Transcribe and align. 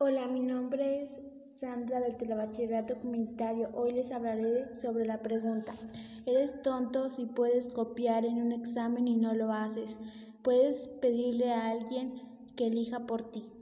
Hola, 0.00 0.28
mi 0.28 0.38
nombre 0.38 1.02
es 1.02 1.20
Sandra 1.54 1.98
del 1.98 2.16
Telebachillerato 2.16 3.00
Comunitario. 3.00 3.68
Hoy 3.74 3.90
les 3.90 4.12
hablaré 4.12 4.76
sobre 4.76 5.04
la 5.04 5.24
pregunta. 5.24 5.74
¿Eres 6.24 6.62
tonto 6.62 7.08
si 7.08 7.26
puedes 7.26 7.66
copiar 7.72 8.24
en 8.24 8.40
un 8.40 8.52
examen 8.52 9.08
y 9.08 9.16
no 9.16 9.34
lo 9.34 9.52
haces? 9.52 9.98
Puedes 10.42 10.86
pedirle 10.86 11.50
a 11.50 11.70
alguien 11.70 12.22
que 12.54 12.68
elija 12.68 13.08
por 13.08 13.24
ti. 13.32 13.57